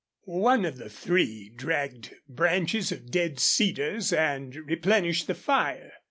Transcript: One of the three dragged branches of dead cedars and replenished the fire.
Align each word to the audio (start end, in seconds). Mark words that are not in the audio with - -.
One 0.25 0.65
of 0.65 0.77
the 0.77 0.89
three 0.89 1.49
dragged 1.49 2.15
branches 2.27 2.91
of 2.91 3.11
dead 3.11 3.39
cedars 3.39 4.11
and 4.11 4.55
replenished 4.67 5.27
the 5.27 5.35
fire. 5.35 5.91